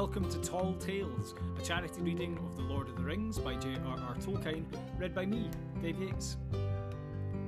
[0.00, 4.14] welcome to Tall Tales, a charity reading of The Lord of the Rings by J.R.R.
[4.16, 4.66] Tolkien,
[4.98, 5.48] read by me,
[5.80, 6.36] Dave Yates.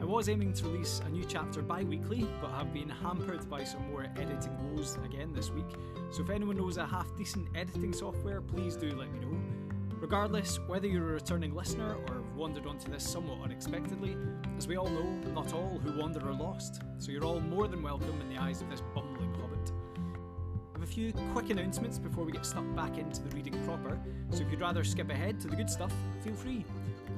[0.01, 3.65] I was aiming to release a new chapter bi weekly, but have been hampered by
[3.65, 5.69] some more editing woes again this week,
[6.11, 9.39] so if anyone knows a half decent editing software, please do let me know.
[10.01, 14.17] Regardless, whether you're a returning listener or have wandered onto this somewhat unexpectedly,
[14.57, 17.83] as we all know, not all who wander are lost, so you're all more than
[17.83, 19.35] welcome in the eyes of this bumbling
[20.89, 23.99] few quick announcements before we get stuck back into the reading proper,
[24.31, 25.93] so if you'd rather skip ahead to the good stuff,
[26.23, 26.65] feel free.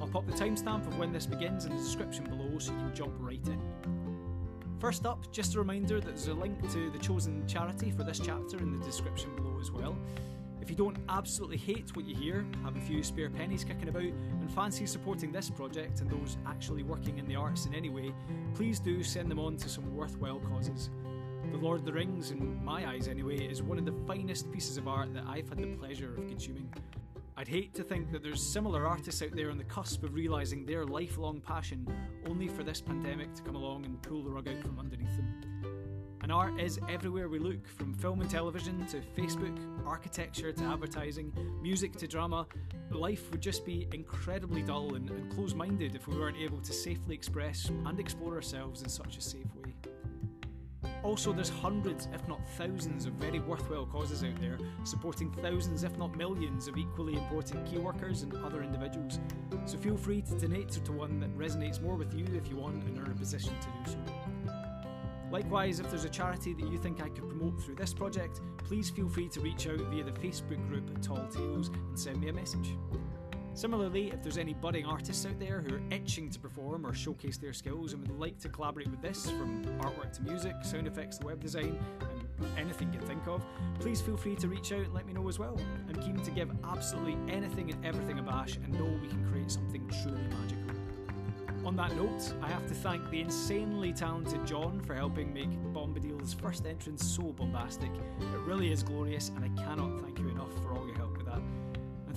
[0.01, 2.93] I'll pop the timestamp of when this begins in the description below so you can
[2.93, 3.61] jump right in.
[4.79, 8.19] First up, just a reminder that there's a link to the chosen charity for this
[8.19, 9.95] chapter in the description below as well.
[10.61, 14.03] If you don't absolutely hate what you hear, have a few spare pennies kicking about,
[14.03, 18.13] and fancy supporting this project and those actually working in the arts in any way,
[18.53, 20.89] please do send them on to some worthwhile causes.
[21.51, 24.77] The Lord of the Rings, in my eyes anyway, is one of the finest pieces
[24.77, 26.73] of art that I've had the pleasure of consuming.
[27.35, 30.65] I'd hate to think that there's similar artists out there on the cusp of realising
[30.65, 31.85] their lifelong passion
[32.25, 35.71] only for this pandemic to come along and pull the rug out from underneath them.
[36.23, 41.33] And art is everywhere we look, from film and television to Facebook, architecture to advertising,
[41.61, 42.47] music to drama.
[42.91, 46.71] Life would just be incredibly dull and, and close minded if we weren't able to
[46.71, 49.60] safely express and explore ourselves in such a safe way.
[51.03, 55.97] Also, there's hundreds, if not thousands, of very worthwhile causes out there, supporting thousands, if
[55.97, 59.19] not millions, of equally important key workers and other individuals.
[59.65, 62.83] So feel free to donate to one that resonates more with you if you want
[62.83, 64.53] and are in a position to do so.
[65.31, 68.89] Likewise, if there's a charity that you think I could promote through this project, please
[68.89, 72.33] feel free to reach out via the Facebook group Tall Tales and send me a
[72.33, 72.75] message.
[73.53, 77.37] Similarly, if there's any budding artists out there who are itching to perform or showcase
[77.37, 81.17] their skills and would like to collaborate with this, from artwork to music, sound effects
[81.17, 81.77] to web design,
[82.39, 83.43] and anything you think of,
[83.79, 85.59] please feel free to reach out and let me know as well.
[85.89, 89.51] I'm keen to give absolutely anything and everything a bash and know we can create
[89.51, 90.61] something truly magical.
[91.65, 96.33] On that note, I have to thank the insanely talented John for helping make Bombadil's
[96.33, 97.91] first entrance so bombastic.
[98.19, 101.00] It really is glorious, and I cannot thank you enough for all your help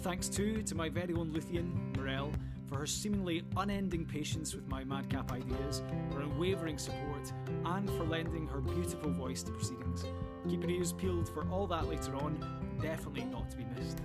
[0.05, 2.31] thanks too to my very own Luthien, Morel,
[2.67, 5.83] for her seemingly unending patience with my madcap ideas,
[6.13, 7.33] her unwavering support,
[7.65, 10.05] and for lending her beautiful voice to proceedings.
[10.47, 12.39] Keep your ears peeled for all that later on,
[12.83, 14.03] definitely not to be missed.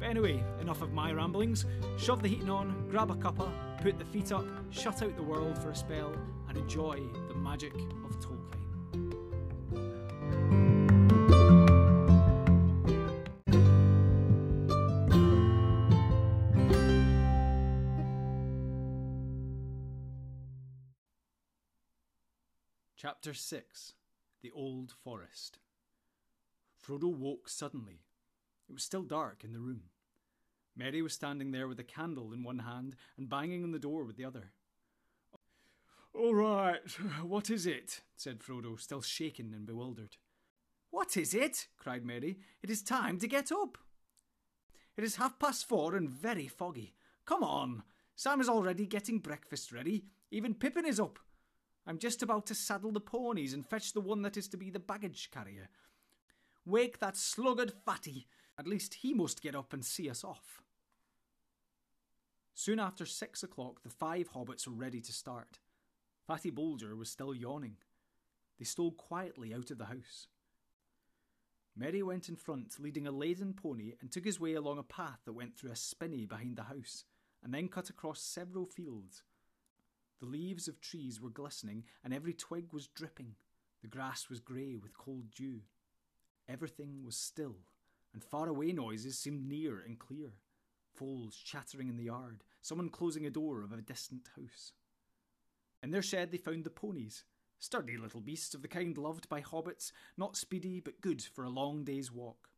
[0.00, 1.64] But anyway, enough of my ramblings.
[1.96, 5.56] Shove the heating on, grab a cuppa, put the feet up, shut out the world
[5.58, 6.12] for a spell,
[6.48, 7.74] and enjoy the magic
[8.04, 8.39] of Tolkien.
[23.22, 23.92] Chapter 6
[24.40, 25.58] The Old Forest
[26.82, 28.00] Frodo woke suddenly.
[28.66, 29.90] It was still dark in the room.
[30.74, 34.04] Merry was standing there with a candle in one hand and banging on the door
[34.04, 34.52] with the other.
[36.14, 36.80] All right,
[37.22, 38.00] what is it?
[38.16, 40.16] said Frodo, still shaken and bewildered.
[40.90, 41.66] What is it?
[41.76, 42.38] cried Merry.
[42.62, 43.76] It is time to get up.
[44.96, 46.94] It is half past four and very foggy.
[47.26, 47.82] Come on.
[48.16, 50.06] Sam is already getting breakfast ready.
[50.30, 51.18] Even Pippin is up.
[51.86, 54.70] I'm just about to saddle the ponies and fetch the one that is to be
[54.70, 55.70] the baggage carrier.
[56.64, 58.26] Wake that sluggard fatty.
[58.58, 60.62] At least he must get up and see us off.
[62.54, 65.58] Soon after six o'clock, the five hobbits were ready to start.
[66.26, 67.76] Fatty Bolger was still yawning.
[68.58, 70.26] They stole quietly out of the house.
[71.74, 75.20] Merry went in front, leading a laden pony, and took his way along a path
[75.24, 77.04] that went through a spinney behind the house,
[77.42, 79.22] and then cut across several fields.
[80.20, 83.36] The leaves of trees were glistening, and every twig was dripping.
[83.80, 85.62] The grass was grey with cold dew.
[86.46, 87.56] Everything was still,
[88.12, 90.32] and faraway noises seemed near and clear.
[90.94, 94.72] Foals chattering in the yard, someone closing a door of a distant house.
[95.82, 97.24] In their shed they found the ponies,
[97.58, 101.48] sturdy little beasts of the kind loved by hobbits, not speedy but good for a
[101.50, 102.50] long day's walk.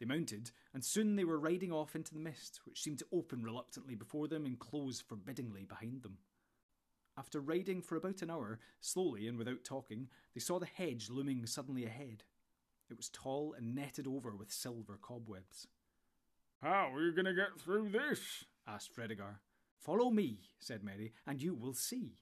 [0.00, 3.42] They mounted, and soon they were riding off into the mist, which seemed to open
[3.42, 6.18] reluctantly before them and close forbiddingly behind them.
[7.16, 11.46] After riding for about an hour, slowly and without talking, they saw the hedge looming
[11.46, 12.24] suddenly ahead.
[12.90, 15.68] It was tall and netted over with silver cobwebs.
[16.60, 18.44] How are you going to get through this?
[18.66, 19.40] asked Fredegar.
[19.78, 22.16] Follow me, said Merry, and you will see.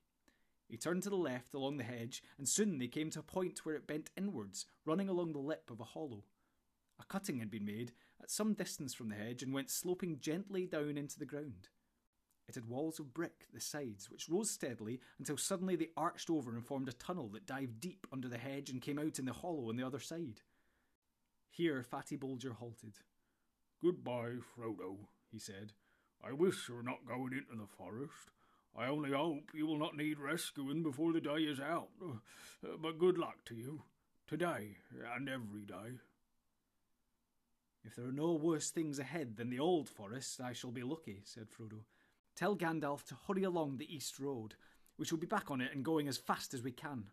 [0.68, 3.64] He turned to the left along the hedge, and soon they came to a point
[3.64, 6.24] where it bent inwards, running along the lip of a hollow.
[6.98, 7.92] A cutting had been made
[8.22, 11.68] at some distance from the hedge and went sloping gently down into the ground.
[12.52, 16.50] It had walls of brick the sides, which rose steadily until suddenly they arched over
[16.50, 19.32] and formed a tunnel that dived deep under the hedge and came out in the
[19.32, 20.42] hollow on the other side.
[21.48, 22.98] Here, Fatty Bolger halted.
[23.80, 24.98] Goodbye, Frodo,
[25.30, 25.72] he said.
[26.22, 28.30] I wish you were not going into the forest.
[28.76, 31.88] I only hope you will not need rescuing before the day is out.
[32.04, 33.82] Uh, but good luck to you,
[34.26, 34.76] today
[35.16, 36.00] and every day.
[37.82, 41.22] If there are no worse things ahead than the old forest, I shall be lucky,
[41.24, 41.84] said Frodo.
[42.34, 44.54] Tell Gandalf to hurry along the east road.
[44.98, 47.04] We shall be back on it and going as fast as we can.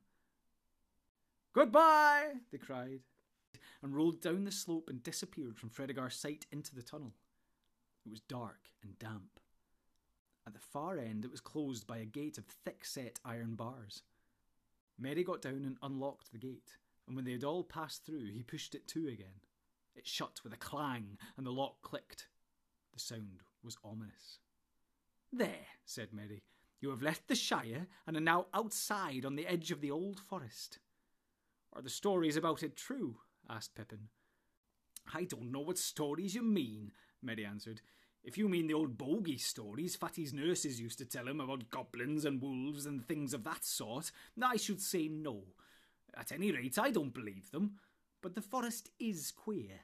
[1.53, 3.01] Goodbye, they cried,
[3.81, 7.13] and rolled down the slope and disappeared from Fredegar's sight into the tunnel.
[8.05, 9.39] It was dark and damp.
[10.47, 14.03] At the far end, it was closed by a gate of thick set iron bars.
[14.97, 16.77] Merry got down and unlocked the gate,
[17.07, 19.41] and when they had all passed through, he pushed it to again.
[19.95, 22.27] It shut with a clang, and the lock clicked.
[22.93, 24.39] The sound was ominous.
[25.31, 26.43] There, said Merry,
[26.81, 30.19] you have left the Shire and are now outside on the edge of the old
[30.19, 30.79] forest.
[31.73, 33.17] Are the stories about it true?
[33.47, 34.09] asked Pippin.
[35.13, 36.91] I don't know what stories you mean,
[37.21, 37.81] Merry answered.
[38.23, 42.25] If you mean the old bogey stories Fatty's nurses used to tell him about goblins
[42.25, 44.11] and wolves and things of that sort,
[44.41, 45.43] I should say no.
[46.17, 47.79] At any rate, I don't believe them.
[48.21, 49.81] But the forest is queer.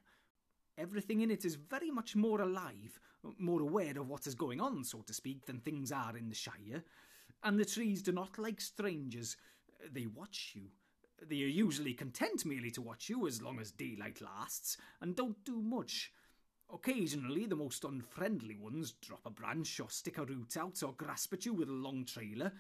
[0.78, 3.00] Everything in it is very much more alive,
[3.38, 6.36] more aware of what is going on, so to speak, than things are in the
[6.36, 6.84] Shire.
[7.44, 9.38] And the trees do not like strangers.
[9.92, 10.64] They watch you.
[11.22, 15.44] They are usually content merely to watch you as long as daylight lasts, and don't
[15.46, 16.12] do much.
[16.74, 21.34] Occasionally, the most unfriendly ones drop a branch or stick a root out or grasp
[21.34, 22.52] at you with a long trailer,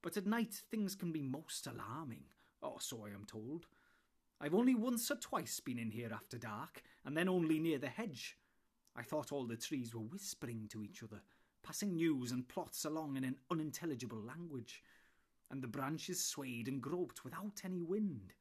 [0.00, 2.22] but at night things can be most alarming,
[2.62, 3.66] or so I am told.
[4.40, 7.88] I've only once or twice been in here after dark, and then only near the
[7.88, 8.38] hedge.
[8.94, 11.20] I thought all the trees were whispering to each other,
[11.62, 14.82] passing news and plots along in an unintelligible language,
[15.50, 18.34] and the branches swayed and groped without any wind.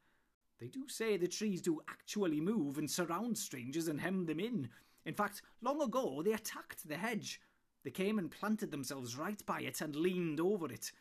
[0.60, 4.70] They do say the trees do actually move and surround strangers and hem them in.
[5.06, 7.42] In fact, long ago they attacked the hedge.
[7.84, 10.92] They came and planted themselves right by it and leaned over it,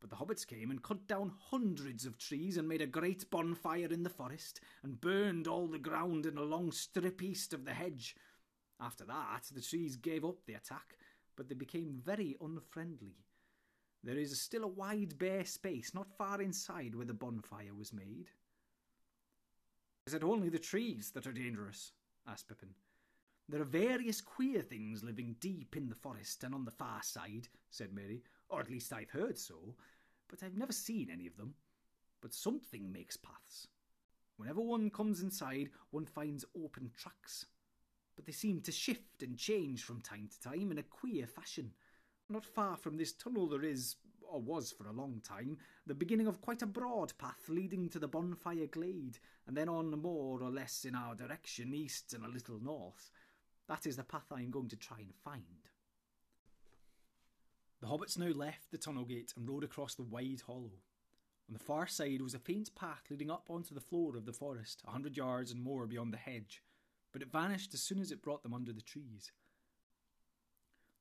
[0.00, 3.88] but the hobbits came and cut down hundreds of trees and made a great bonfire
[3.90, 7.72] in the forest and burned all the ground in a long strip east of the
[7.72, 8.14] hedge.
[8.80, 10.96] After that, the trees gave up the attack,
[11.36, 13.16] but they became very unfriendly.
[14.04, 18.28] There is still a wide bare space not far inside where the bonfire was made.
[20.06, 21.92] Is it only the trees that are dangerous?
[22.28, 22.74] asked Pippin.
[23.48, 27.48] There are various queer things living deep in the forest and on the far side,
[27.70, 29.74] said Merry or at least I've heard so,
[30.28, 31.54] but I've never seen any of them.
[32.20, 33.68] But something makes paths.
[34.36, 37.46] Whenever one comes inside, one finds open tracks.
[38.16, 41.72] But they seem to shift and change from time to time in a queer fashion.
[42.28, 46.26] Not far from this tunnel there is, or was for a long time, the beginning
[46.26, 50.50] of quite a broad path leading to the bonfire glade, and then on more or
[50.50, 53.10] less in our direction, east and a little north.
[53.68, 55.70] That is the path I am going to try and find.
[57.86, 60.72] The hobbits now left the tunnel gate and rode across the wide hollow.
[61.48, 64.32] On the far side was a faint path leading up onto the floor of the
[64.32, 66.64] forest, a hundred yards and more beyond the hedge,
[67.12, 69.30] but it vanished as soon as it brought them under the trees.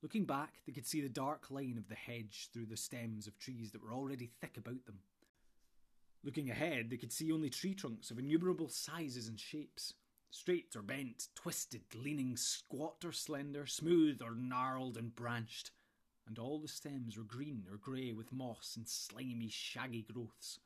[0.04, 3.40] Looking back, they could see the dark line of the hedge through the stems of
[3.40, 5.00] trees that were already thick about them.
[6.24, 9.96] Looking ahead, they could see only tree trunks of innumerable sizes and shapes
[10.30, 15.72] straight or bent, twisted, leaning, squat or slender, smooth or gnarled and branched
[16.28, 20.60] and all the stems were green or grey with moss and slimy, shaggy growths.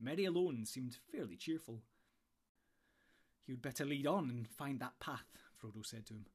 [0.00, 1.82] Merry alone seemed fairly cheerful.
[3.46, 5.26] You'd better lead on and find that path,
[5.60, 6.26] Frodo said to him.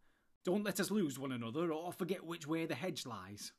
[0.44, 3.52] Don't let us lose one another or forget which way the hedge lies.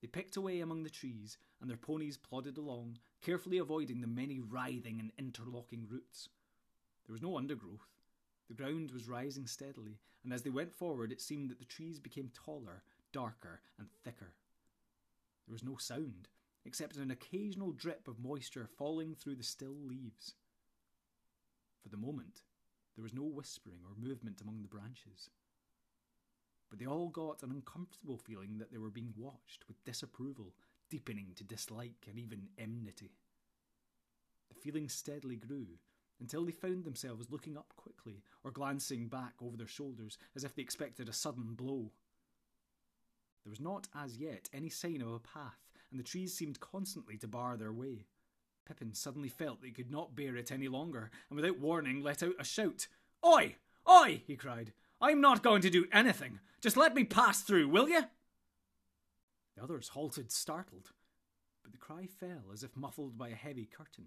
[0.00, 4.40] They picked away among the trees, and their ponies plodded along, carefully avoiding the many
[4.40, 6.28] writhing and interlocking roots.
[7.06, 7.88] There was no undergrowth.
[8.48, 12.00] The ground was rising steadily, and as they went forward, it seemed that the trees
[12.00, 12.82] became taller
[13.14, 14.34] darker and thicker.
[15.46, 16.28] There was no sound,
[16.64, 20.34] except an occasional drip of moisture falling through the still leaves.
[21.80, 22.42] For the moment,
[22.96, 25.30] there was no whispering or movement among the branches.
[26.68, 30.52] But they all got an uncomfortable feeling that they were being watched with disapproval,
[30.90, 33.12] deepening to dislike and even enmity.
[34.48, 35.78] The feeling steadily grew
[36.20, 40.56] until they found themselves looking up quickly or glancing back over their shoulders as if
[40.56, 41.92] they expected a sudden blow.
[43.44, 47.18] There was not as yet any sign of a path, and the trees seemed constantly
[47.18, 48.06] to bar their way.
[48.66, 52.22] Pippin suddenly felt that he could not bear it any longer, and without warning let
[52.22, 52.88] out a shout.
[53.24, 53.56] Oi!
[53.88, 54.22] Oi!
[54.26, 54.72] he cried.
[55.00, 56.40] I'm not going to do anything.
[56.62, 58.04] Just let me pass through, will you?
[59.54, 60.92] The others halted, startled,
[61.62, 64.06] but the cry fell as if muffled by a heavy curtain.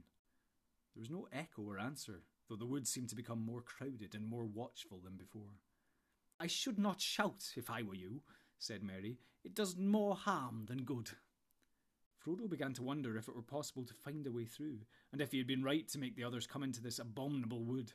[0.95, 4.27] There was no echo or answer, though the wood seemed to become more crowded and
[4.27, 5.59] more watchful than before.
[6.39, 8.21] I should not shout if I were you,
[8.59, 9.17] said Merry.
[9.43, 11.11] It does more harm than good.
[12.23, 14.79] Frodo began to wonder if it were possible to find a way through,
[15.11, 17.93] and if he had been right to make the others come into this abominable wood.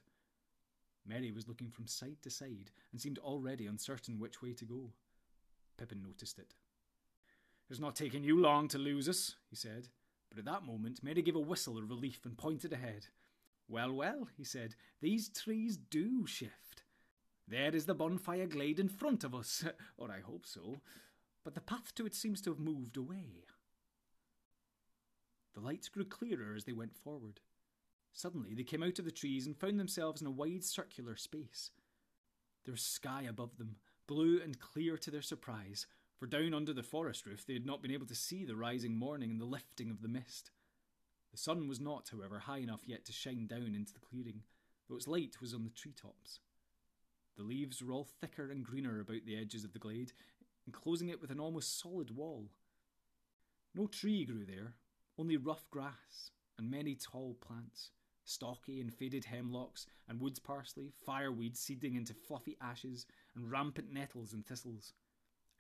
[1.07, 4.93] Merry was looking from side to side and seemed already uncertain which way to go.
[5.77, 6.55] Pippin noticed it.
[7.69, 9.89] It's not taking you long to lose us, he said.
[10.29, 13.07] But at that moment, Merry gave a whistle of relief and pointed ahead.
[13.69, 16.82] Well, well, he said, these trees do shift.
[17.53, 19.63] There is the bonfire glade in front of us,
[19.99, 20.81] or I hope so,
[21.45, 23.45] but the path to it seems to have moved away.
[25.53, 27.41] The lights grew clearer as they went forward.
[28.15, 31.73] Suddenly, they came out of the trees and found themselves in a wide circular space.
[32.65, 36.83] There was sky above them, blue and clear to their surprise, for down under the
[36.83, 39.91] forest roof they had not been able to see the rising morning and the lifting
[39.91, 40.53] of the mist.
[41.33, 44.45] The sun was not, however, high enough yet to shine down into the clearing,
[44.89, 46.41] though its light was on the tree tops.
[47.37, 50.13] The leaves were all thicker and greener about the edges of the glade,
[50.67, 52.51] enclosing it with an almost solid wall.
[53.75, 54.75] No tree grew there,
[55.19, 57.91] only rough grass and many tall plants
[58.25, 64.33] stocky and faded hemlocks and woods parsley, fireweed seeding into fluffy ashes, and rampant nettles
[64.33, 64.93] and thistles.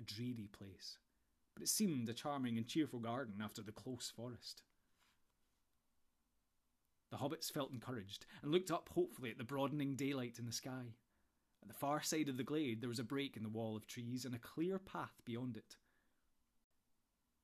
[0.00, 0.98] A dreary place,
[1.54, 4.62] but it seemed a charming and cheerful garden after the close forest.
[7.10, 10.94] The hobbits felt encouraged and looked up hopefully at the broadening daylight in the sky.
[11.62, 13.86] At the far side of the glade there was a break in the wall of
[13.86, 15.76] trees and a clear path beyond it.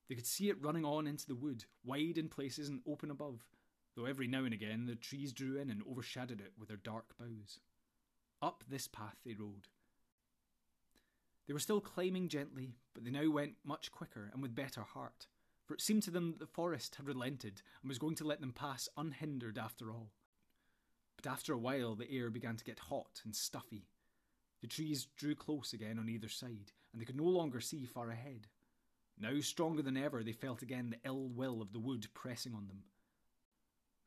[0.08, 3.46] They could see it running on into the wood, wide in places and open above,
[3.94, 7.16] though every now and again the trees drew in and overshadowed it with their dark
[7.18, 7.60] boughs.
[8.42, 9.68] Up this path they rode.
[11.46, 15.26] They were still climbing gently, but they now went much quicker and with better heart,
[15.64, 18.40] for it seemed to them that the forest had relented and was going to let
[18.40, 20.10] them pass unhindered after all.
[21.16, 23.86] But after a while the air began to get hot and stuffy.
[24.60, 28.10] The trees drew close again on either side, and they could no longer see far
[28.10, 28.48] ahead.
[29.18, 32.68] Now, stronger than ever, they felt again the ill will of the wood pressing on
[32.68, 32.84] them,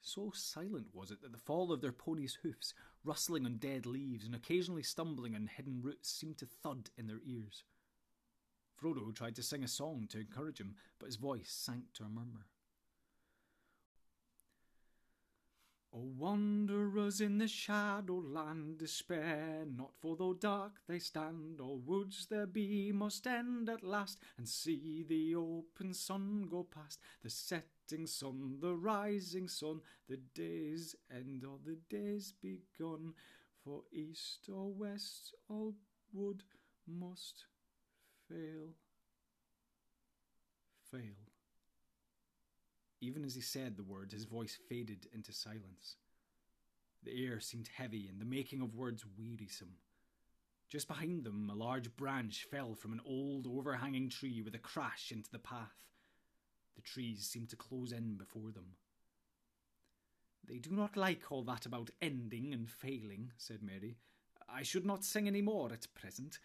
[0.01, 4.25] so silent was it that the fall of their ponies' hoofs, rustling on dead leaves
[4.25, 7.63] and occasionally stumbling on hidden roots, seemed to thud in their ears.
[8.75, 12.09] Frodo tried to sing a song to encourage him, but his voice sank to a
[12.09, 12.47] murmur.
[15.93, 22.45] O wanderers in the shadowland, despair not, for though dark they stand, all woods there
[22.45, 28.57] be must end at last, and see the open sun go past, the setting sun,
[28.61, 33.13] the rising sun, the day's end or the day's begun,
[33.61, 35.75] for east or west all
[36.13, 36.43] wood
[36.87, 37.45] must
[38.29, 38.75] fail.
[40.89, 41.20] Fail.
[43.01, 45.97] Even as he said the words, his voice faded into silence.
[47.03, 49.77] The air seemed heavy and the making of words wearisome.
[50.69, 55.11] Just behind them, a large branch fell from an old overhanging tree with a crash
[55.11, 55.75] into the path.
[56.75, 58.75] The trees seemed to close in before them.
[60.47, 63.97] They do not like all that about ending and failing, said Merry.
[64.47, 66.39] I should not sing any more at present.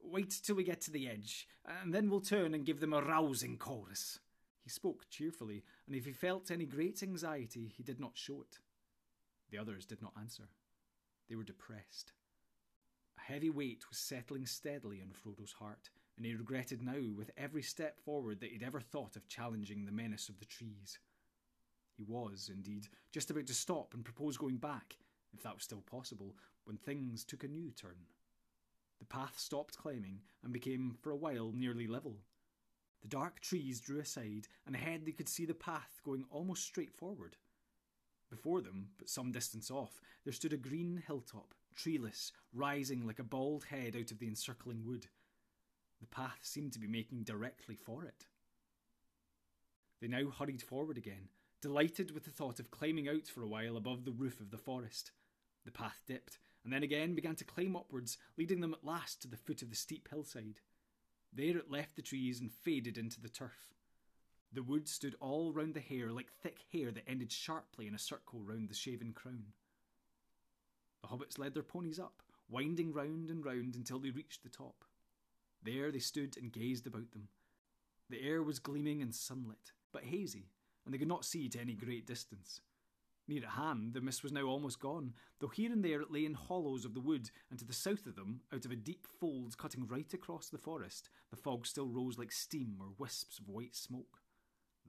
[0.00, 3.02] Wait till we get to the edge, and then we'll turn and give them a
[3.02, 4.20] rousing chorus.
[4.64, 8.58] He spoke cheerfully, and if he felt any great anxiety, he did not show it.
[9.50, 10.48] The others did not answer.
[11.28, 12.12] They were depressed.
[13.18, 17.62] A heavy weight was settling steadily on Frodo's heart, and he regretted now with every
[17.62, 20.98] step forward that he'd ever thought of challenging the menace of the trees.
[21.94, 24.96] He was, indeed, just about to stop and propose going back,
[25.34, 28.06] if that was still possible, when things took a new turn.
[28.98, 32.16] The path stopped climbing and became, for a while, nearly level.
[33.04, 36.94] The dark trees drew aside, and ahead they could see the path going almost straight
[36.94, 37.36] forward.
[38.30, 43.24] Before them, but some distance off, there stood a green hilltop, treeless, rising like a
[43.24, 45.06] bald head out of the encircling wood.
[46.00, 48.24] The path seemed to be making directly for it.
[50.00, 51.28] They now hurried forward again,
[51.60, 54.56] delighted with the thought of climbing out for a while above the roof of the
[54.56, 55.12] forest.
[55.66, 59.28] The path dipped, and then again began to climb upwards, leading them at last to
[59.28, 60.60] the foot of the steep hillside.
[61.34, 63.74] There it left the trees and faded into the turf.
[64.52, 67.98] The wood stood all round the hair like thick hair that ended sharply in a
[67.98, 69.46] circle round the shaven crown.
[71.02, 74.84] The hobbits led their ponies up, winding round and round until they reached the top.
[75.62, 77.28] There they stood and gazed about them.
[78.10, 80.50] The air was gleaming and sunlit, but hazy,
[80.84, 82.60] and they could not see to any great distance.
[83.26, 86.26] Near at hand, the mist was now almost gone, though here and there it lay
[86.26, 89.06] in hollows of the wood, and to the south of them, out of a deep
[89.18, 93.48] fold cutting right across the forest, the fog still rose like steam or wisps of
[93.48, 94.20] white smoke.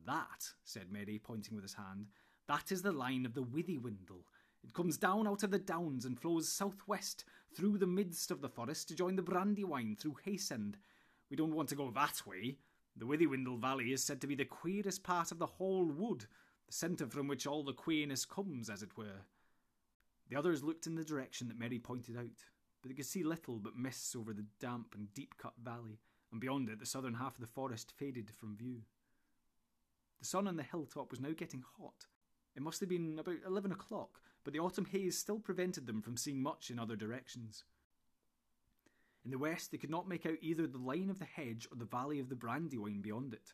[0.05, 2.07] That, said Merry, pointing with his hand,
[2.47, 4.25] that is the line of the Withywindle.
[4.63, 7.23] It comes down out of the downs and flows southwest
[7.55, 10.75] through the midst of the forest to join the Brandywine through Haysend.
[11.29, 12.57] We don't want to go that way.
[12.97, 16.25] The Withywindle Valley is said to be the queerest part of the whole wood,
[16.67, 19.25] the centre from which all the queerness comes, as it were.
[20.29, 22.45] The others looked in the direction that Merry pointed out,
[22.81, 25.99] but they could see little but mists over the damp and deep cut valley,
[26.31, 28.81] and beyond it the southern half of the forest faded from view.
[30.19, 32.07] The sun on the hilltop was now getting hot.
[32.55, 36.17] It must have been about eleven o'clock, but the autumn haze still prevented them from
[36.17, 37.63] seeing much in other directions.
[39.23, 41.77] In the west, they could not make out either the line of the hedge or
[41.77, 43.53] the valley of the Brandywine beyond it.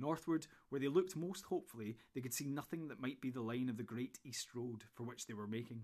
[0.00, 3.68] Northward, where they looked most hopefully, they could see nothing that might be the line
[3.68, 5.82] of the great east road for which they were making.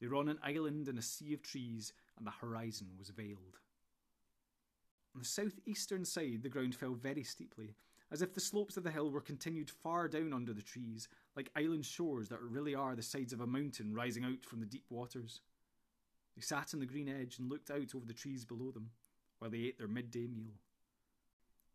[0.00, 3.58] They were on an island in a sea of trees, and the horizon was veiled.
[5.14, 7.74] On the southeastern side, the ground fell very steeply,
[8.12, 11.50] as if the slopes of the hill were continued far down under the trees, like
[11.56, 14.84] island shores that really are the sides of a mountain rising out from the deep
[14.90, 15.40] waters.
[16.36, 18.90] They sat on the green edge and looked out over the trees below them,
[19.38, 20.54] while they ate their midday meal.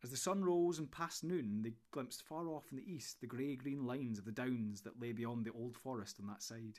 [0.06, 3.26] As the sun rose and past noon, they glimpsed far off in the east the
[3.26, 6.78] grey green lines of the downs that lay beyond the old forest on that side.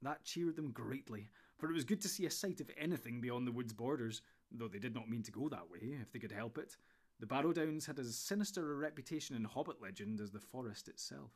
[0.00, 3.46] That cheered them greatly, for it was good to see a sight of anything beyond
[3.46, 6.32] the wood's borders, though they did not mean to go that way, if they could
[6.32, 6.78] help it.
[7.20, 11.32] The Barrow Downs had as sinister a reputation in hobbit legend as the forest itself.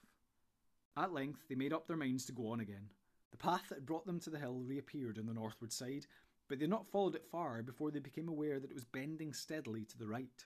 [0.97, 2.89] At length they made up their minds to go on again.
[3.31, 6.07] The path that had brought them to the hill reappeared on the northward side,
[6.49, 9.33] but they had not followed it far before they became aware that it was bending
[9.33, 10.45] steadily to the right.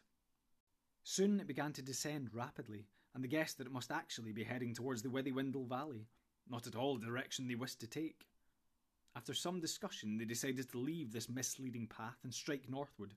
[1.02, 4.74] Soon it began to descend rapidly, and they guessed that it must actually be heading
[4.74, 6.06] towards the Withywindle Valley,
[6.48, 8.26] not at all the direction they wished to take.
[9.16, 13.14] After some discussion, they decided to leave this misleading path and strike northward,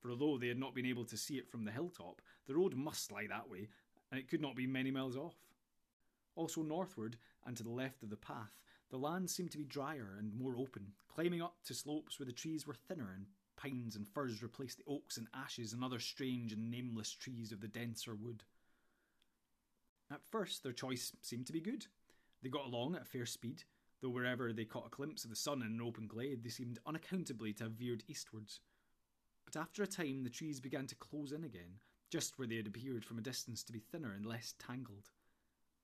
[0.00, 2.74] for although they had not been able to see it from the hilltop, the road
[2.74, 3.68] must lie that way,
[4.10, 5.36] and it could not be many miles off.
[6.34, 8.58] Also, northward, and to the left of the path,
[8.92, 12.32] the land seemed to be drier and more open, climbing up to slopes where the
[12.32, 13.24] trees were thinner and
[13.56, 17.62] pines and firs replaced the oaks and ashes and other strange and nameless trees of
[17.62, 18.44] the denser wood.
[20.12, 21.86] At first, their choice seemed to be good.
[22.42, 23.64] They got along at fair speed,
[24.02, 26.78] though wherever they caught a glimpse of the sun in an open glade, they seemed
[26.84, 28.60] unaccountably to have veered eastwards.
[29.46, 31.78] But after a time, the trees began to close in again,
[32.10, 35.08] just where they had appeared from a distance to be thinner and less tangled.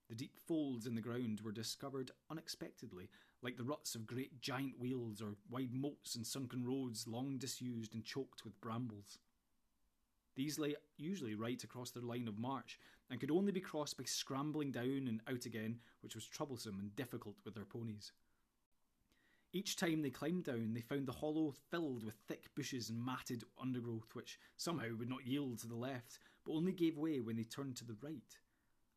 [0.09, 3.11] The deep folds in the ground were discovered unexpectedly,
[3.43, 7.95] like the ruts of great giant wheels or wide moats and sunken roads long disused
[7.95, 9.19] and choked with brambles.
[10.35, 12.79] These lay usually right across their line of march,
[13.11, 16.95] and could only be crossed by scrambling down and out again, which was troublesome and
[16.97, 18.13] difficult with their ponies.
[19.53, 23.45] Each time they climbed down, they found the hollow filled with thick bushes and matted
[23.61, 27.45] undergrowth, which somehow would not yield to the left, but only gave way when they
[27.45, 28.39] turned to the right.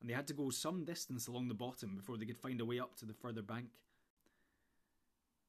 [0.01, 2.65] And they had to go some distance along the bottom before they could find a
[2.65, 3.69] way up to the further bank.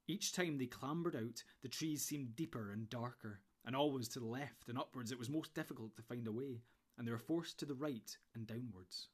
[0.06, 4.26] Each time they clambered out, the trees seemed deeper and darker, and always to the
[4.26, 6.60] left and upwards it was most difficult to find a way,
[6.98, 9.08] and they were forced to the right and downwards.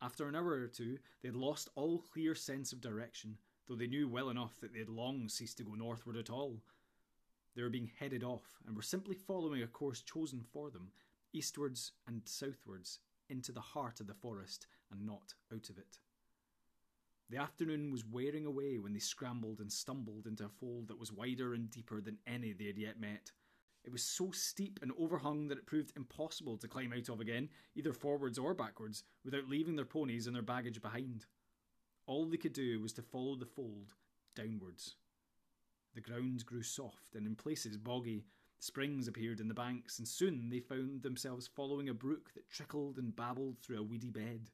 [0.00, 3.86] After an hour or two, they had lost all clear sense of direction, though they
[3.86, 6.62] knew well enough that they had long ceased to go northward at all.
[7.56, 10.92] They were being headed off, and were simply following a course chosen for them,
[11.32, 12.98] eastwards and southwards,
[13.34, 15.98] into the heart of the forest, and not out of it.
[17.30, 21.12] The afternoon was wearing away when they scrambled and stumbled into a fold that was
[21.12, 23.32] wider and deeper than any they had yet met.
[23.82, 27.48] It was so steep and overhung that it proved impossible to climb out of again,
[27.74, 31.26] either forwards or backwards, without leaving their ponies and their baggage behind.
[32.06, 33.94] All they could do was to follow the fold
[34.36, 34.96] downwards.
[35.94, 38.24] The ground grew soft and in places boggy.
[38.64, 42.96] Springs appeared in the banks, and soon they found themselves following a brook that trickled
[42.96, 44.48] and babbled through a weedy bed.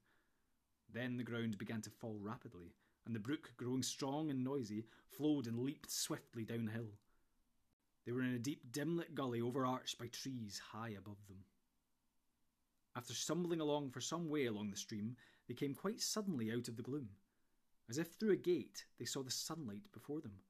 [0.93, 2.75] Then the ground began to fall rapidly,
[3.07, 4.85] and the brook, growing strong and noisy,
[5.17, 6.89] flowed and leaped swiftly downhill.
[8.05, 11.45] They were in a deep, dim lit gully overarched by trees high above them.
[12.97, 15.15] After stumbling along for some way along the stream,
[15.47, 17.11] they came quite suddenly out of the gloom.
[17.89, 20.41] As if through a gate, they saw the sunlight before them.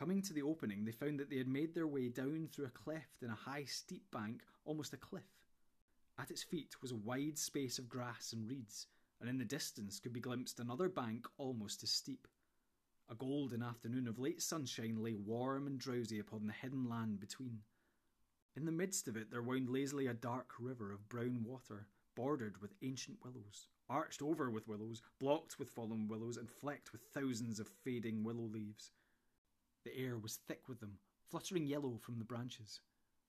[0.00, 2.70] Coming to the opening, they found that they had made their way down through a
[2.70, 5.28] cleft in a high, steep bank, almost a cliff.
[6.18, 8.86] At its feet was a wide space of grass and reeds,
[9.20, 12.26] and in the distance could be glimpsed another bank almost as steep.
[13.10, 17.58] A golden afternoon of late sunshine lay warm and drowsy upon the hidden land between.
[18.56, 22.62] In the midst of it there wound lazily a dark river of brown water, bordered
[22.62, 27.60] with ancient willows, arched over with willows, blocked with fallen willows, and flecked with thousands
[27.60, 28.92] of fading willow leaves.
[29.84, 30.98] The air was thick with them,
[31.30, 32.80] fluttering yellow from the branches,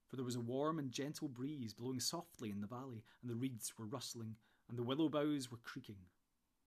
[0.08, 3.36] for there was a warm and gentle breeze blowing softly in the valley, and the
[3.36, 4.36] reeds were rustling,
[4.70, 5.98] and the willow boughs were creaking.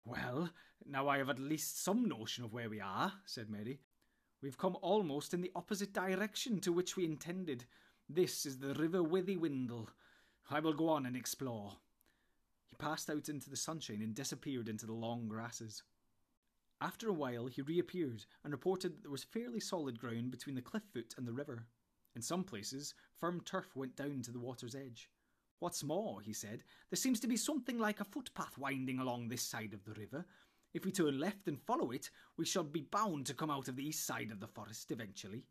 [0.05, 0.51] Well,
[0.87, 3.81] now I have at least some notion of where we are, said Merry.
[4.42, 7.64] We've come almost in the opposite direction to which we intended.
[8.09, 9.88] This is the River Withywindle.
[10.51, 11.77] I will go on and explore.
[12.66, 15.83] He passed out into the sunshine and disappeared into the long grasses.
[16.83, 20.62] After a while, he reappeared and reported that there was fairly solid ground between the
[20.62, 21.66] cliff foot and the river.
[22.16, 25.09] In some places, firm turf went down to the water's edge.
[25.61, 29.45] What's more, he said, there seems to be something like a footpath winding along this
[29.45, 30.27] side of the river.
[30.75, 33.77] If we turn left and follow it, we shall be bound to come out of
[33.77, 35.45] the east side of the forest eventually.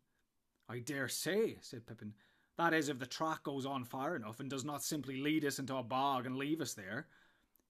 [0.68, 2.12] I dare say, said Pippin.
[2.58, 5.58] That is, if the track goes on far enough and does not simply lead us
[5.58, 7.06] into a bog and leave us there.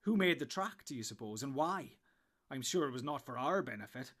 [0.01, 1.93] Who made the track, do you suppose, and why?
[2.53, 4.13] I'm sure it was not for our benefit.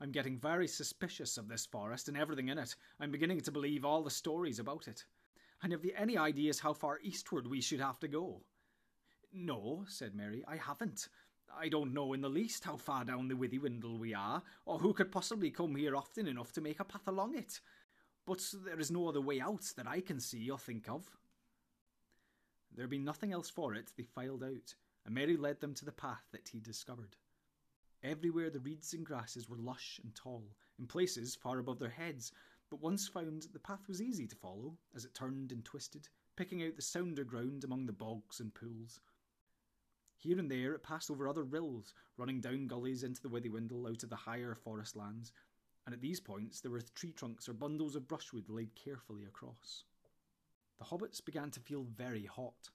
[0.00, 2.76] I'm getting very suspicious of this forest and everything in it.
[3.00, 5.04] I'm beginning to believe all the stories about it.
[5.64, 8.42] And have you any ideas how far eastward we should have to go?
[9.32, 11.08] No, said Merry, I haven't.
[11.58, 14.92] I don't know in the least how far down the Withywindle we are, or who
[14.92, 17.60] could possibly come here often enough to make a path along it.
[18.26, 21.10] But there is no other way out that I can see or think of.
[22.76, 25.90] There being nothing else for it, they filed out, and Merry led them to the
[25.90, 27.16] path that he discovered.
[28.02, 32.32] Everywhere the reeds and grasses were lush and tall, in places far above their heads,
[32.70, 36.62] but once found, the path was easy to follow as it turned and twisted, picking
[36.62, 39.00] out the sounder ground among the bogs and pools.
[40.18, 44.02] Here and there it passed over other rills, running down gullies into the Withywindle out
[44.02, 45.32] of the higher forest lands,
[45.84, 49.84] and at these points there were tree trunks or bundles of brushwood laid carefully across.
[50.78, 52.70] The hobbits began to feel very hot.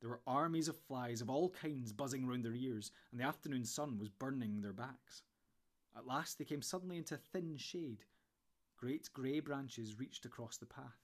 [0.00, 3.64] There were armies of flies of all kinds buzzing round their ears, and the afternoon
[3.64, 5.22] sun was burning their backs.
[5.96, 8.04] At last they came suddenly into thin shade,
[8.80, 10.96] Great grey branches reached across the path.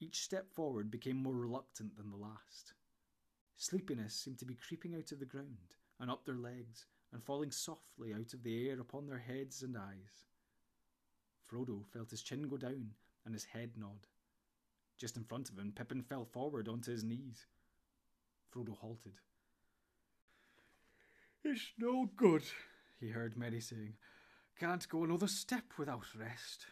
[0.00, 2.72] Each step forward became more reluctant than the last.
[3.56, 7.52] Sleepiness seemed to be creeping out of the ground and up their legs and falling
[7.52, 10.26] softly out of the air upon their heads and eyes.
[11.48, 14.08] Frodo felt his chin go down and his head nod.
[14.98, 17.46] Just in front of him, Pippin fell forward onto his knees.
[18.54, 19.14] Frodo halted.
[21.42, 22.44] It's no good,
[23.00, 23.94] he heard Merry saying.
[24.58, 26.66] Can't go another step without rest.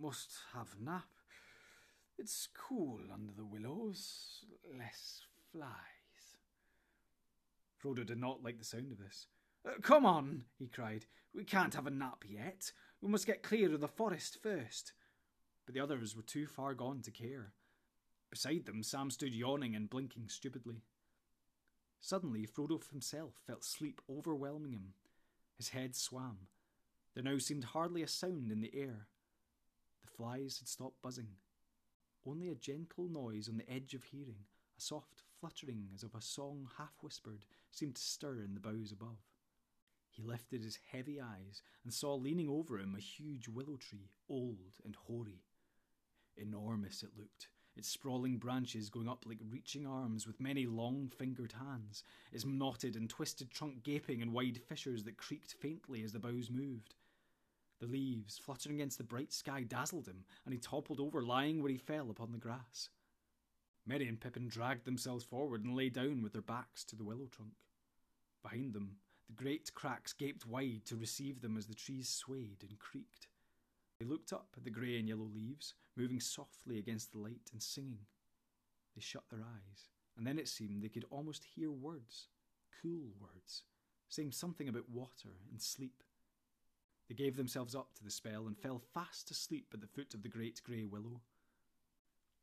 [0.00, 1.08] Must have nap.
[2.18, 4.44] It's cool under the willows.
[4.78, 5.72] Less flies.
[7.82, 9.26] Frodo did not like the sound of this.
[9.66, 11.06] Uh, come on, he cried.
[11.34, 12.70] We can't have a nap yet.
[13.00, 14.92] We must get clear of the forest first.
[15.66, 17.52] But the others were too far gone to care.
[18.30, 20.82] Beside them, Sam stood yawning and blinking stupidly.
[22.00, 24.94] Suddenly, Frodo himself felt sleep overwhelming him.
[25.56, 26.48] His head swam,
[27.16, 29.08] there now seemed hardly a sound in the air.
[30.02, 31.30] The flies had stopped buzzing.
[32.26, 34.44] Only a gentle noise on the edge of hearing,
[34.76, 38.92] a soft fluttering as of a song half whispered, seemed to stir in the boughs
[38.92, 39.16] above.
[40.10, 44.78] He lifted his heavy eyes and saw leaning over him a huge willow tree, old
[44.84, 45.42] and hoary.
[46.36, 51.52] Enormous it looked, its sprawling branches going up like reaching arms with many long fingered
[51.52, 56.18] hands, its knotted and twisted trunk gaping in wide fissures that creaked faintly as the
[56.18, 56.94] boughs moved.
[57.80, 61.70] The leaves fluttering against the bright sky dazzled him, and he toppled over, lying where
[61.70, 62.88] he fell upon the grass.
[63.86, 67.26] Merry and Pippin dragged themselves forward and lay down with their backs to the willow
[67.26, 67.52] trunk.
[68.42, 68.96] Behind them,
[69.26, 73.28] the great cracks gaped wide to receive them as the trees swayed and creaked.
[73.98, 77.62] They looked up at the grey and yellow leaves, moving softly against the light and
[77.62, 78.06] singing.
[78.94, 82.28] They shut their eyes, and then it seemed they could almost hear words,
[82.82, 83.62] cool words,
[84.08, 86.02] saying something about water and sleep
[87.08, 90.22] they gave themselves up to the spell and fell fast asleep at the foot of
[90.22, 91.20] the great grey willow.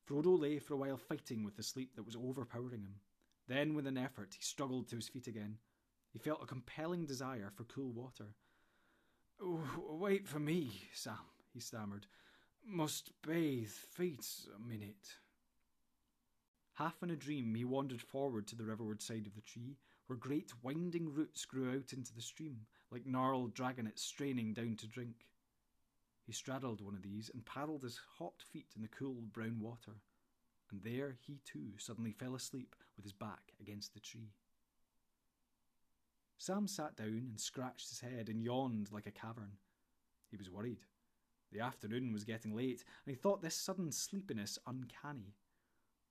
[0.07, 2.95] Frodo lay for a while fighting with the sleep that was overpowering him.
[3.47, 5.57] Then, with an effort, he struggled to his feet again.
[6.11, 8.35] He felt a compelling desire for cool water.
[9.41, 9.63] Oh,
[9.99, 11.17] wait for me, Sam,
[11.53, 12.05] he stammered.
[12.65, 15.17] Must bathe feet a minute.
[16.73, 20.17] Half in a dream, he wandered forward to the riverward side of the tree, where
[20.17, 25.27] great winding roots grew out into the stream, like gnarled dragonets straining down to drink.
[26.25, 29.97] He straddled one of these and paddled his hot feet in the cool brown water,
[30.71, 34.31] and there he too suddenly fell asleep with his back against the tree.
[36.37, 39.57] Sam sat down and scratched his head and yawned like a cavern.
[40.31, 40.79] He was worried.
[41.53, 45.35] The afternoon was getting late, and he thought this sudden sleepiness uncanny.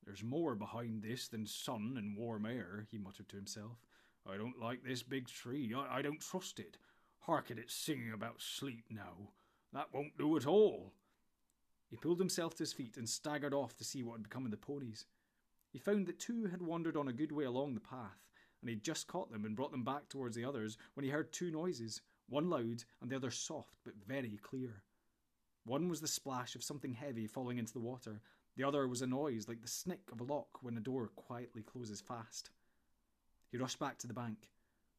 [0.05, 3.79] There's more behind this than sun and warm air, he muttered to himself.
[4.25, 5.75] I don't like this big tree.
[5.75, 6.79] I, I don't trust it.
[7.19, 9.31] Hark at it singing about sleep now.
[9.73, 10.93] That won't do at all.
[11.91, 14.53] He pulled himself to his feet and staggered off to see what had become of
[14.53, 15.07] the ponies.
[15.73, 18.29] He found that two had wandered on a good way along the path,
[18.61, 21.33] and he'd just caught them and brought them back towards the others when he heard
[21.33, 24.85] two noises, one loud and the other soft but very clear.
[25.65, 28.21] One was the splash of something heavy falling into the water,
[28.57, 31.63] the other was a noise like the snick of a lock when a door quietly
[31.63, 32.51] closes fast.
[33.51, 34.51] He rushed back to the bank.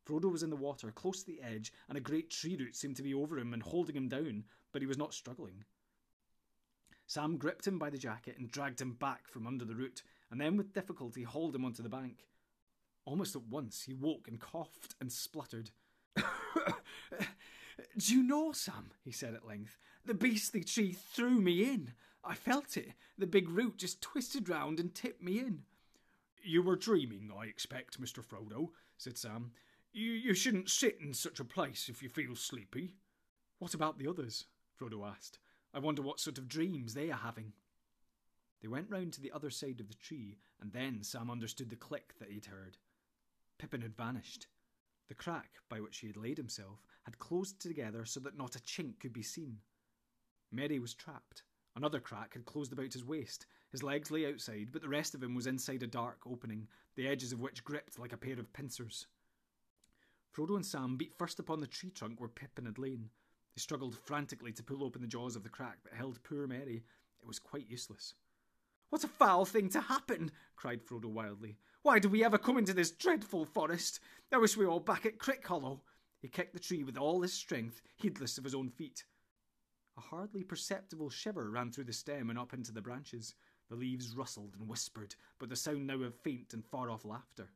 [0.06, 2.96] Frodo was in the water, close to the edge, and a great tree root seemed
[2.98, 5.64] to be over him and holding him down, but he was not struggling.
[7.06, 10.42] Sam gripped him by the jacket and dragged him back from under the root, and
[10.42, 12.28] then with difficulty hauled him onto the bank.
[13.06, 15.72] Almost at once he woke and coughed and spluttered.
[17.98, 18.92] Do you know, Sam?
[19.04, 19.78] he said at length.
[20.06, 21.94] The beastly tree threw me in.
[22.24, 22.94] I felt it.
[23.18, 25.64] The big root just twisted round and tipped me in.
[26.44, 28.24] You were dreaming, I expect, Mr.
[28.24, 29.52] Frodo, said Sam.
[29.94, 32.96] You, you shouldn't sit in such a place if you feel sleepy.
[33.60, 34.46] What about the others?
[34.80, 35.40] Frodo asked.
[35.74, 37.54] I wonder what sort of dreams they are having.
[38.62, 41.76] They went round to the other side of the tree, and then Sam understood the
[41.76, 42.78] click that he'd heard.
[43.58, 44.48] Pippin had vanished.
[45.14, 48.60] The crack by which he had laid himself had closed together so that not a
[48.60, 49.60] chink could be seen.
[50.52, 51.44] Merry was trapped.
[51.76, 53.46] Another crack had closed about his waist.
[53.70, 57.08] His legs lay outside, but the rest of him was inside a dark opening, the
[57.08, 59.06] edges of which gripped like a pair of pincers.
[60.36, 63.12] Frodo and Sam beat first upon the tree trunk where Pippin had lain.
[63.56, 66.86] They struggled frantically to pull open the jaws of the crack that held poor Merry.
[67.22, 68.16] It was quite useless.
[68.90, 70.32] What a foul thing to happen!
[70.56, 71.60] cried Frodo wildly.
[71.84, 74.00] Why do we ever come into this dreadful forest?
[74.32, 75.82] I wish we were all back at Crick Hollow.
[76.22, 79.04] He kicked the tree with all his strength, heedless of his own feet.
[79.98, 83.36] A hardly perceptible shiver ran through the stem and up into the branches.
[83.70, 87.50] The leaves rustled and whispered, but the sound now of faint and far off laughter.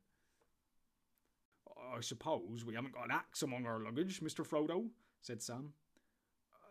[1.96, 4.46] I suppose we haven't got an axe among our luggage, Mr.
[4.46, 4.90] Frodo,
[5.22, 5.72] said Sam.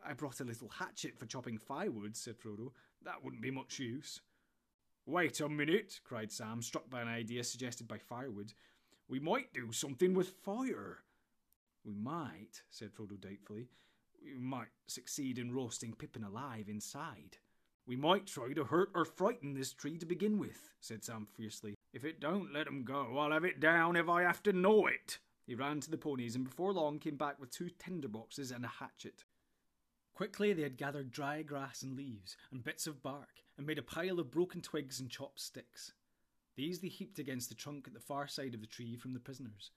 [0.05, 2.71] I brought a little hatchet for chopping firewood, said Frodo.
[3.03, 4.21] That wouldn't be much use.
[5.07, 8.51] Wait a minute, cried Sam, struck by an idea suggested by firewood.
[9.07, 10.97] We might do something with fire.
[11.85, 13.69] We might, said Frodo doubtfully.
[14.21, 17.37] We might succeed in roasting Pippin alive inside.
[17.85, 21.75] We might try to hurt or frighten this tree to begin with, said Sam fiercely.
[21.93, 24.87] If it don't let 'em go, I'll have it down if I have to know
[24.87, 25.19] it.
[25.45, 28.65] He ran to the ponies and before long came back with two tinder boxes and
[28.65, 29.23] a hatchet.
[30.13, 33.83] Quickly they had gathered dry grass and leaves and bits of bark and made a
[33.83, 35.93] pile of broken twigs and chopped sticks.
[36.55, 39.19] These they heaped against the trunk at the far side of the tree from the
[39.19, 39.71] prisoners.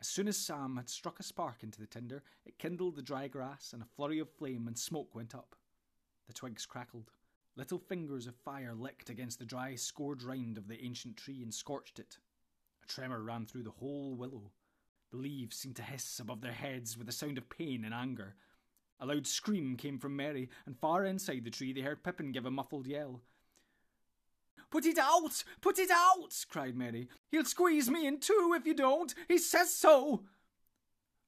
[0.00, 3.28] As soon as Sam had struck a spark into the tinder, it kindled the dry
[3.28, 5.56] grass, and a flurry of flame and smoke went up.
[6.26, 7.10] The twigs crackled.
[7.56, 11.52] Little fingers of fire licked against the dry, scored rind of the ancient tree and
[11.52, 12.18] scorched it.
[12.82, 14.52] A tremor ran through the whole willow.
[15.10, 18.36] The leaves seemed to hiss above their heads with a sound of pain and anger.
[19.00, 22.44] A loud scream came from Merry, and far inside the tree they heard Pippin give
[22.44, 23.22] a muffled yell.
[24.70, 25.42] Put it out!
[25.60, 26.44] Put it out!
[26.48, 27.08] cried Merry.
[27.30, 29.14] He'll squeeze me in two if you don't!
[29.26, 30.24] He says so!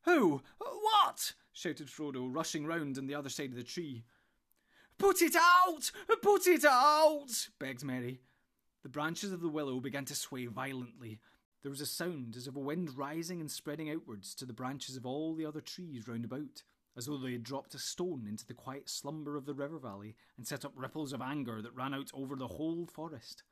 [0.02, 0.42] Who?
[0.58, 1.32] What?
[1.52, 4.04] shouted Frodo, rushing round on the other side of the tree.
[4.98, 5.90] Put it out!
[6.20, 7.48] Put it out!
[7.58, 8.20] begged Merry.
[8.82, 11.20] The branches of the willow began to sway violently.
[11.62, 14.96] There was a sound as of a wind rising and spreading outwards to the branches
[14.96, 16.62] of all the other trees round about,
[16.96, 20.14] as though they had dropped a stone into the quiet slumber of the river valley
[20.36, 23.42] and set up ripples of anger that ran out over the whole forest.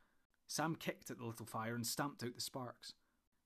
[0.47, 2.95] Sam kicked at the little fire and stamped out the sparks.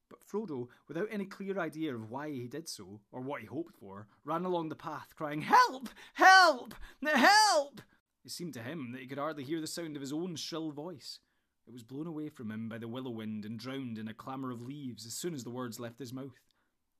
[0.09, 3.75] But Frodo, without any clear idea of why he did so, or what he hoped
[3.75, 5.89] for, ran along the path crying, Help!
[6.15, 6.75] Help!
[7.05, 7.81] Help!
[8.25, 10.71] It seemed to him that he could hardly hear the sound of his own shrill
[10.73, 11.21] voice.
[11.67, 14.51] It was blown away from him by the willow wind and drowned in a clamour
[14.51, 16.41] of leaves as soon as the words left his mouth.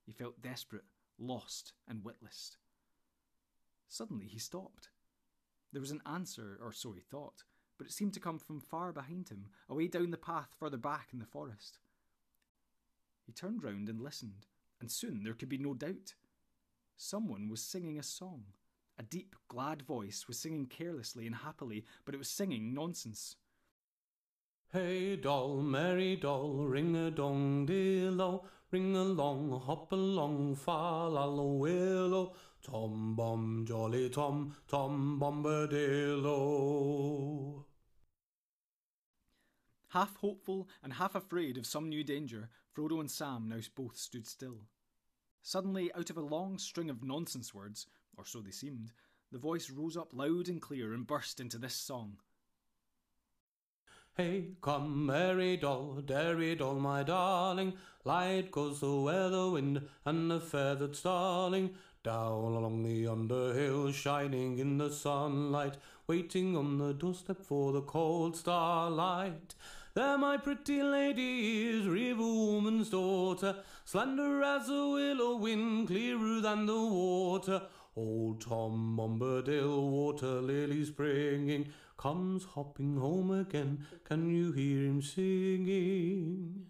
[0.05, 0.85] He felt desperate,
[1.19, 2.57] lost, and witless.
[3.87, 4.89] Suddenly he stopped.
[5.71, 7.43] There was an answer, or so he thought,
[7.77, 11.09] but it seemed to come from far behind him, away down the path further back
[11.11, 11.79] in the forest.
[13.25, 14.45] He turned round and listened,
[14.79, 16.13] and soon there could be no doubt.
[16.97, 18.45] Someone was singing a song.
[18.97, 23.35] A deep, glad voice was singing carelessly and happily, but it was singing nonsense.
[24.71, 32.33] Hey doll, merry doll, ring a dong dillo, ring along, hop along, fa la willow,
[32.65, 36.33] tom bom jolly tom, tom bombadillo.
[39.89, 44.27] Half hopeful and half afraid of some new danger, Frodo and Sam now both stood
[44.27, 44.61] still.
[45.43, 47.85] Suddenly, out of a long string of nonsense words,
[48.17, 48.91] or so they seemed,
[49.31, 52.17] the voice rose up loud and clear and burst into this song.
[54.17, 57.73] Hey, come, merry doll, derry doll, my darling,
[58.03, 61.75] light goes the weather wind and the feathered starling,
[62.05, 68.37] down along the underhill, shining in the sunlight, waiting on the doorstep for the cold
[68.37, 69.55] starlight.
[69.95, 76.67] There my pretty lady is, river woman's daughter, slender as a willow wind, clearer than
[76.67, 77.63] the water.
[77.95, 83.83] Old Tom Bombadil, water lily springing, comes hopping home again.
[84.03, 86.67] Can you hear him singing?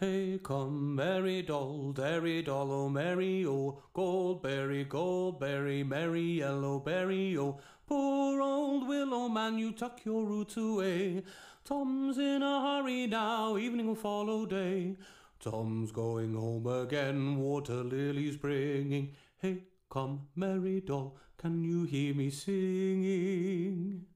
[0.00, 7.60] Hey, come, merry doll, derry doll, oh, merry, oh, goldberry, goldberry, merry yellow berry, oh,
[7.86, 11.22] poor old willow man, you tuck your roots away.
[11.64, 14.96] Tom's in a hurry now, evening will follow day.
[15.38, 19.12] Tom's going home again, water lilies bringing.
[19.40, 24.06] Hey, come, merry doll, can you hear me singing?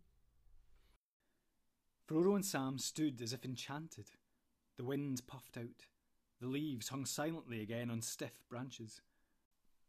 [2.10, 4.10] Frodo and Sam stood as if enchanted.
[4.78, 5.86] The wind puffed out.
[6.40, 9.02] The leaves hung silently again on stiff branches.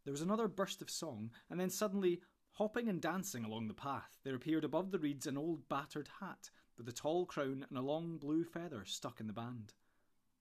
[0.04, 2.22] There was another burst of song, and then suddenly,
[2.54, 6.50] hopping and dancing along the path, there appeared above the reeds an old battered hat
[6.76, 9.74] with a tall crown and a long blue feather stuck in the band.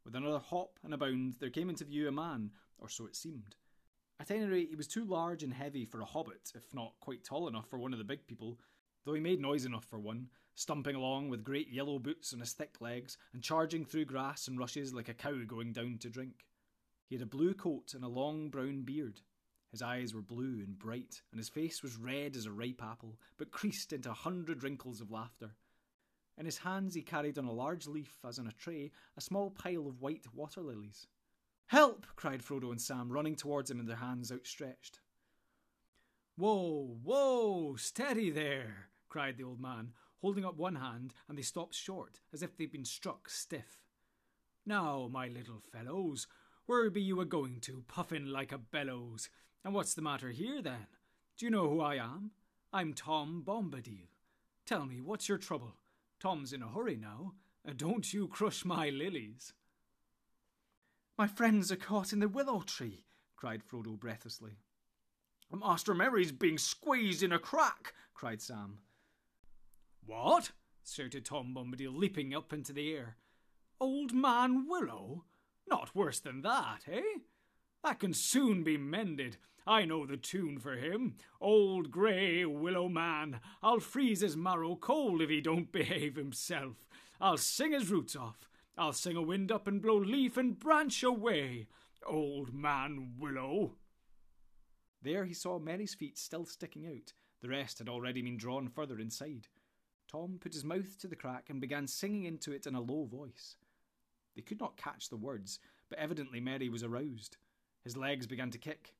[0.02, 3.16] With another hop and a bound, there came into view a man, or so it
[3.16, 3.54] seemed.
[4.18, 7.22] At any rate, he was too large and heavy for a hobbit, if not quite
[7.22, 8.58] tall enough for one of the big people,
[9.08, 12.52] though he made noise enough for one, stumping along with great yellow boots on his
[12.52, 16.44] thick legs and charging through grass and rushes like a cow going down to drink.
[17.08, 19.22] He had a blue coat and a long brown beard.
[19.70, 23.18] His eyes were blue and bright, and his face was red as a ripe apple,
[23.38, 25.52] but creased into a hundred wrinkles of laughter.
[26.36, 29.50] In his hands he carried on a large leaf, as on a tray, a small
[29.50, 31.06] pile of white water lilies.
[31.68, 32.04] Help!
[32.14, 35.00] cried Frodo and Sam, running towards him with their hands outstretched.
[36.36, 41.74] Whoa, whoa, steady there, cried the old man, holding up one hand, and they stopped
[41.74, 43.82] short, as if they'd been struck stiff.
[44.66, 46.26] Now, my little fellows,
[46.66, 49.30] where be you a going to, puffin' like a bellows?
[49.64, 50.86] And what's the matter here, then?
[51.36, 52.32] Do you know who I am?
[52.72, 54.08] I'm Tom Bombadil.
[54.66, 55.76] Tell me, what's your trouble?
[56.20, 57.32] Tom's in a hurry now,
[57.64, 59.54] and don't you crush my lilies.
[61.16, 63.04] My friends are caught in the willow tree,
[63.36, 64.58] cried Frodo breathlessly.
[65.50, 68.80] Master Merry's being squeezed in a crack, cried Sam.
[70.08, 70.52] What?
[70.86, 73.18] shouted Tom Bombadil, leaping up into the air.
[73.78, 75.24] Old Man Willow?
[75.68, 77.18] Not worse than that, eh?
[77.84, 79.36] That can soon be mended.
[79.66, 81.16] I know the tune for him.
[81.42, 86.88] Old grey willow man, I'll freeze his marrow cold if he don't behave himself.
[87.20, 88.48] I'll sing his roots off.
[88.78, 91.66] I'll sing a wind up and blow leaf and branch away.
[92.06, 93.74] Old man Willow.
[95.02, 97.12] There he saw Merry's feet still sticking out.
[97.42, 99.48] The rest had already been drawn further inside.
[100.10, 103.04] Tom put his mouth to the crack and began singing into it in a low
[103.04, 103.56] voice.
[104.34, 105.58] They could not catch the words,
[105.90, 107.36] but evidently Merry was aroused.
[107.84, 108.94] His legs began to kick.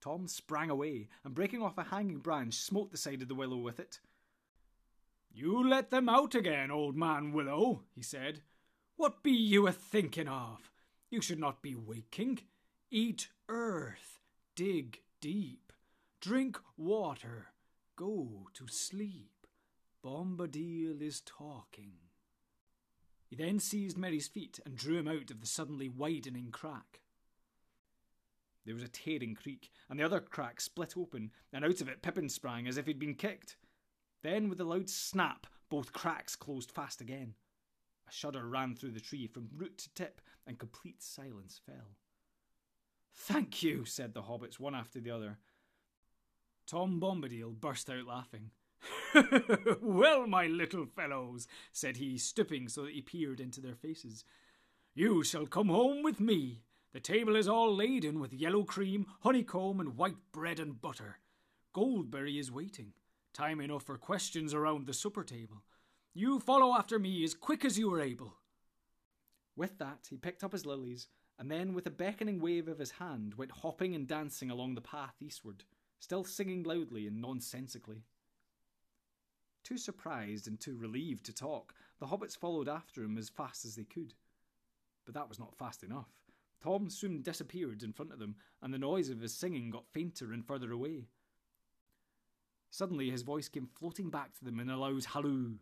[0.00, 3.56] Tom sprang away, and breaking off a hanging branch, smote the side of the willow
[3.56, 4.00] with it.
[5.32, 8.42] You let them out again, old man Willow, he said.
[8.96, 10.70] What be you a thinking of?
[11.10, 12.40] You should not be waking.
[12.90, 14.20] Eat earth,
[14.54, 15.72] dig deep,
[16.20, 17.48] drink water,
[17.96, 19.33] go to sleep.
[20.04, 21.92] Bombadil is talking.
[23.26, 27.00] He then seized Merry's feet and drew him out of the suddenly widening crack.
[28.66, 32.02] There was a tearing creak, and the other crack split open, and out of it
[32.02, 33.56] Pippin sprang as if he'd been kicked.
[34.22, 37.34] Then, with a loud snap, both cracks closed fast again.
[38.06, 41.96] A shudder ran through the tree from root to tip, and complete silence fell.
[43.14, 45.38] Thank you, said the hobbits one after the other.
[46.66, 48.50] Tom Bombadil burst out laughing.
[49.80, 54.24] well, my little fellows, said he, stooping so that he peered into their faces,
[54.94, 56.62] you shall come home with me.
[56.92, 61.18] The table is all laden with yellow cream, honeycomb, and white bread and butter.
[61.72, 62.92] Goldberry is waiting.
[63.32, 65.64] Time enough for questions around the supper table.
[66.14, 68.34] You follow after me as quick as you are able.
[69.56, 72.92] With that, he picked up his lilies, and then, with a beckoning wave of his
[72.92, 75.64] hand, went hopping and dancing along the path eastward,
[75.98, 78.04] still singing loudly and nonsensically.
[79.64, 83.74] Too surprised and too relieved to talk, the hobbits followed after him as fast as
[83.74, 84.12] they could.
[85.06, 86.10] But that was not fast enough.
[86.62, 90.32] Tom soon disappeared in front of them, and the noise of his singing got fainter
[90.32, 91.06] and further away.
[92.70, 95.54] Suddenly his voice came floating back to them in a loud halloo.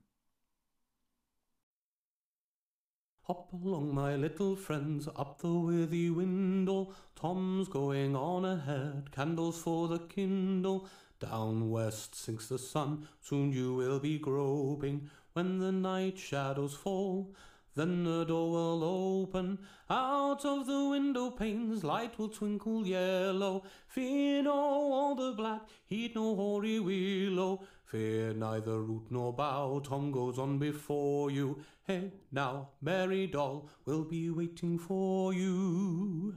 [3.26, 6.92] Hop along, my little friends, up the Withywindle.
[7.14, 10.88] Tom's going on ahead, candles for the kindle.
[11.22, 15.08] Down west sinks the sun, soon you will be groping.
[15.34, 17.32] When the night shadows fall,
[17.74, 19.58] Then the door will open,
[19.88, 23.64] out of the window panes light will twinkle yellow.
[23.86, 27.62] Fear no all the black, heed no hoary willow.
[27.86, 31.62] Fear neither root nor bough, Tom goes on before you.
[31.84, 36.34] Hey now, merry doll, we'll be waiting for you.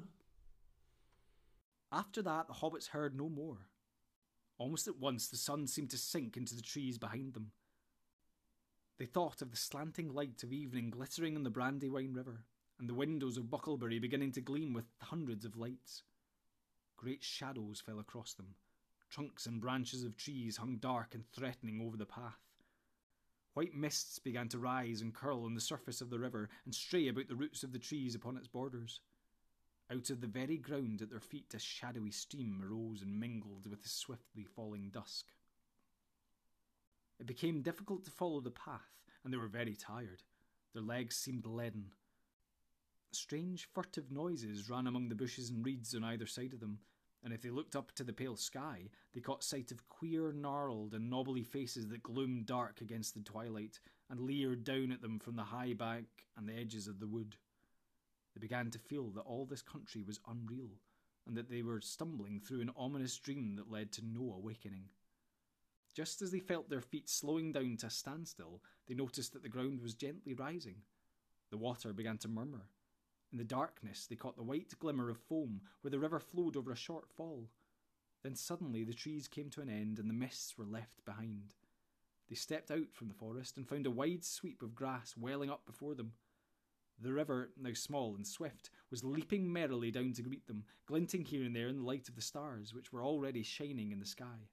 [1.91, 3.57] After that, the hobbits heard no more.
[4.57, 7.51] Almost at once, the sun seemed to sink into the trees behind them.
[8.97, 12.45] They thought of the slanting light of evening glittering on the Brandywine River,
[12.79, 16.03] and the windows of Bucklebury beginning to gleam with hundreds of lights.
[16.97, 18.55] Great shadows fell across them.
[19.09, 22.39] Trunks and branches of trees hung dark and threatening over the path.
[23.53, 27.07] White mists began to rise and curl on the surface of the river and stray
[27.07, 28.99] about the roots of the trees upon its borders.
[29.91, 33.83] Out of the very ground at their feet, a shadowy stream rose and mingled with
[33.83, 35.27] the swiftly falling dusk.
[37.19, 40.23] It became difficult to follow the path, and they were very tired.
[40.73, 41.91] Their legs seemed leaden.
[43.11, 46.79] Strange, furtive noises ran among the bushes and reeds on either side of them,
[47.23, 50.93] and if they looked up to the pale sky, they caught sight of queer, gnarled,
[50.93, 53.79] and knobbly faces that gloomed dark against the twilight
[54.09, 57.37] and leered down at them from the high bank and the edges of the wood.
[58.35, 60.71] They began to feel that all this country was unreal,
[61.25, 64.89] and that they were stumbling through an ominous dream that led to no awakening.
[65.95, 69.49] Just as they felt their feet slowing down to a standstill, they noticed that the
[69.49, 70.81] ground was gently rising.
[71.49, 72.67] The water began to murmur.
[73.31, 76.71] In the darkness, they caught the white glimmer of foam where the river flowed over
[76.71, 77.49] a short fall.
[78.23, 81.53] Then suddenly the trees came to an end and the mists were left behind.
[82.27, 85.65] They stepped out from the forest and found a wide sweep of grass welling up
[85.65, 86.13] before them.
[87.01, 91.43] The river, now small and swift, was leaping merrily down to greet them, glinting here
[91.43, 94.49] and there in the light of the stars, which were already shining in the sky.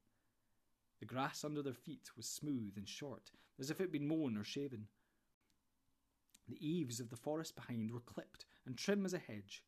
[0.98, 4.36] The grass under their feet was smooth and short, as if it had been mown
[4.36, 4.88] or shaven.
[6.48, 9.64] The eaves of the forest behind were clipped and trim as a hedge.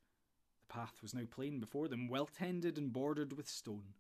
[0.61, 3.95] The path was now plain before them, well tended and bordered with stone.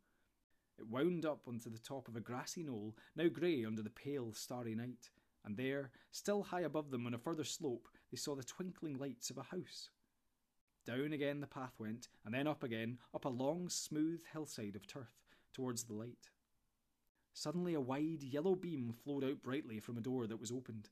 [0.79, 4.33] It wound up onto the top of a grassy knoll, now grey under the pale,
[4.33, 5.11] starry night,
[5.45, 9.29] and there, still high above them on a further slope, they saw the twinkling lights
[9.31, 9.91] of a house.
[10.87, 14.87] Down again the path went, and then up again, up a long, smooth hillside of
[14.87, 15.11] turf,
[15.53, 16.31] towards the light.
[17.33, 20.91] Suddenly a wide yellow beam flowed out brightly from a door that was opened.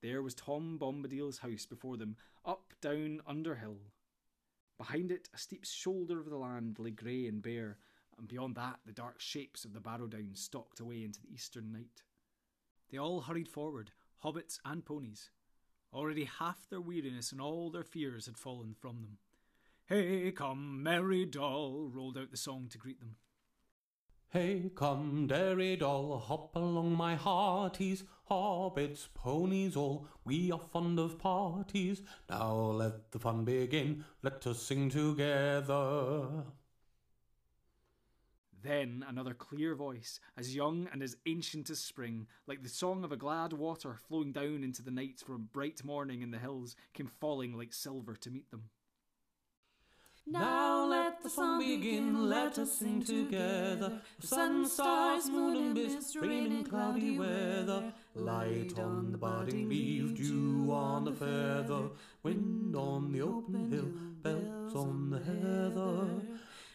[0.00, 3.76] There was Tom Bombadil's house before them, up, down, under hill.
[4.78, 7.76] Behind it, a steep shoulder of the land lay grey and bare,
[8.16, 11.70] and beyond that, the dark shapes of the Barrow Downs stalked away into the eastern
[11.70, 12.02] night.
[12.90, 13.90] They all hurried forward,
[14.24, 15.28] hobbits and ponies.
[15.96, 19.16] Already half their weariness and all their fears had fallen from them.
[19.86, 23.16] Hey, come, merry doll, rolled out the song to greet them.
[24.28, 31.18] Hey, come, derry doll, hop along, my hearties, hobbits, ponies all, we are fond of
[31.18, 32.02] parties.
[32.28, 36.44] Now let the fun begin, let us sing together.
[38.62, 43.12] Then another clear voice, as young and as ancient as spring, like the song of
[43.12, 46.74] a glad water flowing down into the night from a bright morning in the hills,
[46.94, 48.70] came falling like silver to meet them.
[50.28, 54.00] Now let the song begin, let us sing together.
[54.18, 57.92] Sun, stars, moon, and mist, rain and cloudy weather.
[58.16, 61.90] Light on the budding leaf, dew on the feather.
[62.24, 66.22] Wind on the open hill, bells on the heather.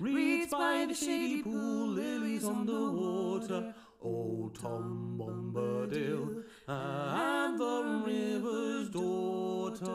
[0.01, 3.75] Reeds by the shady pool, lilies on the water.
[4.01, 9.85] Old Tom Bombadil and the river's daughter.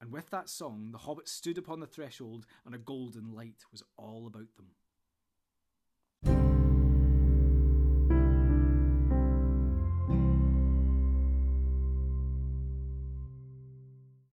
[0.00, 3.82] And with that song, the hobbits stood upon the threshold, and a golden light was
[3.96, 4.68] all about them.